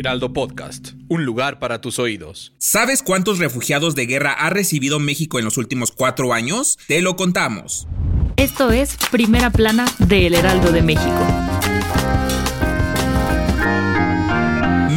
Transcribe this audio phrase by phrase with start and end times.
[0.00, 2.54] Heraldo Podcast, un lugar para tus oídos.
[2.56, 6.78] ¿Sabes cuántos refugiados de guerra ha recibido México en los últimos cuatro años?
[6.88, 7.86] Te lo contamos.
[8.36, 11.69] Esto es Primera Plana de El Heraldo de México.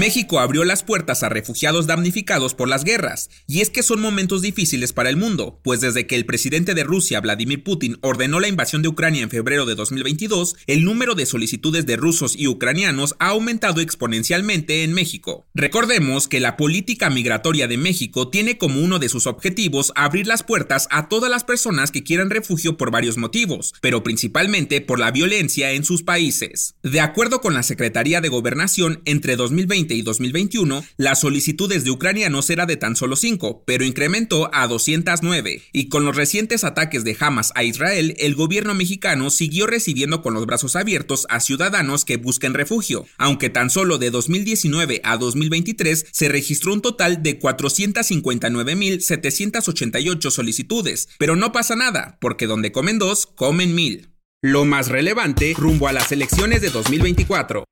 [0.04, 4.42] México abrió las puertas a refugiados damnificados por las guerras, y es que son momentos
[4.42, 8.50] difíciles para el mundo, pues desde que el presidente de Rusia, Vladimir Putin, ordenó la
[8.50, 13.16] invasión de Ucrania en febrero de 2022, el número de solicitudes de rusos y ucranianos
[13.20, 15.48] ha aumentado exponencialmente en México.
[15.54, 20.44] Recordemos que la política migratoria de México tiene como uno de sus objetivos abrir las
[20.44, 25.12] puertas a todas las personas que quieran refugio por varios motivos, pero principalmente por la
[25.12, 26.76] violencia en sus países.
[26.84, 32.50] De acuerdo con la Secretaría de Gobernación, entre 2020 y 2021, las solicitudes de ucranianos
[32.50, 35.62] era de tan solo 5, pero incrementó a 209.
[35.72, 40.34] Y con los recientes ataques de Hamas a Israel, el gobierno mexicano siguió recibiendo con
[40.34, 46.06] los brazos abiertos a ciudadanos que busquen refugio, aunque tan solo de 2019 a 2023
[46.12, 51.10] se registró un total de 459.788 solicitudes.
[51.18, 54.10] Pero no pasa nada, porque donde comen dos, comen mil.
[54.42, 57.64] Lo más relevante rumbo a las elecciones de 2024.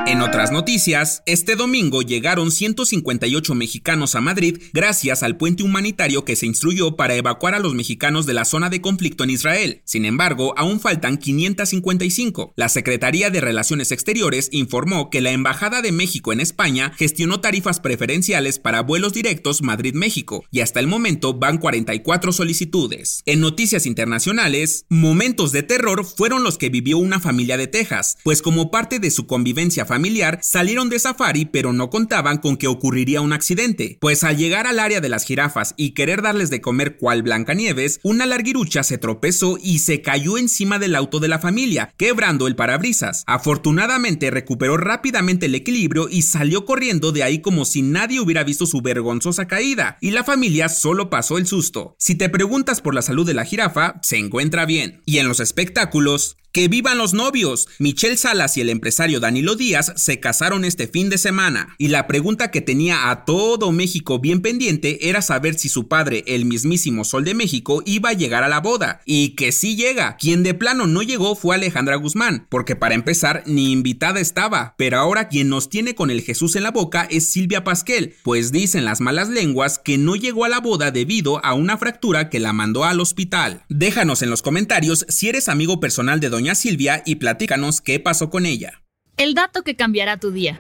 [0.08, 6.36] En otras noticias, este domingo llegaron 158 mexicanos a Madrid gracias al puente humanitario que
[6.36, 9.82] se instruyó para evacuar a los mexicanos de la zona de conflicto en Israel.
[9.84, 12.54] Sin embargo, aún faltan 555.
[12.56, 17.80] La Secretaría de Relaciones Exteriores informó que la Embajada de México en España gestionó tarifas
[17.80, 23.24] preferenciales para vuelos directos Madrid-México y hasta el momento van 44 solicitudes.
[23.26, 28.44] En noticias internacionales, momentos de terror fueron los que vivió una familia de Texas, pues
[28.44, 33.22] como parte de su convivencia familiar salieron de safari pero no contaban con que ocurriría
[33.22, 36.98] un accidente, pues al llegar al área de las jirafas y querer darles de comer
[36.98, 41.94] cual Blancanieves, una larguirucha se tropezó y se cayó encima del auto de la familia,
[41.98, 43.24] quebrando el parabrisas.
[43.28, 48.66] Afortunadamente recuperó rápidamente el equilibrio y salió corriendo de ahí como si nadie hubiera visto
[48.66, 51.96] su vergonzosa caída, y la familia solo pasó el susto.
[52.00, 55.02] Si te preguntas por la salud de la jirafa, se encuentra bien.
[55.06, 57.68] Y en los espectáculos, ¡Que vivan los novios!
[57.80, 61.76] Michelle Salas y el empresario Danilo Díaz se casaron este fin de semana.
[61.78, 66.24] Y la pregunta que tenía a todo México bien pendiente era saber si su padre,
[66.28, 69.02] el mismísimo Sol de México, iba a llegar a la boda.
[69.04, 70.16] Y que sí llega.
[70.16, 74.76] Quien de plano no llegó fue Alejandra Guzmán, porque para empezar ni invitada estaba.
[74.78, 78.54] Pero ahora quien nos tiene con el Jesús en la boca es Silvia Pasquel, pues
[78.54, 82.40] dicen las malas lenguas que no llegó a la boda debido a una fractura que
[82.40, 83.66] la mandó al hospital.
[83.68, 88.46] Déjanos en los comentarios si eres amigo personal de Silvia y platícanos qué pasó con
[88.46, 88.84] ella.
[89.18, 90.60] El dato que cambiará tu día.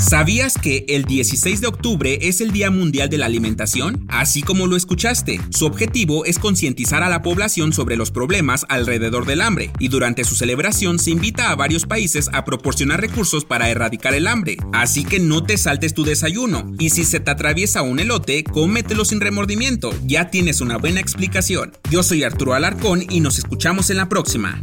[0.00, 4.06] ¿Sabías que el 16 de octubre es el Día Mundial de la Alimentación?
[4.08, 9.26] Así como lo escuchaste, su objetivo es concientizar a la población sobre los problemas alrededor
[9.26, 13.68] del hambre y durante su celebración se invita a varios países a proporcionar recursos para
[13.68, 14.56] erradicar el hambre.
[14.72, 19.04] Así que no te saltes tu desayuno y si se te atraviesa un elote, cómetelo
[19.04, 21.72] sin remordimiento, ya tienes una buena explicación.
[21.90, 24.62] Yo soy Arturo Alarcón y nos escuchamos en la próxima.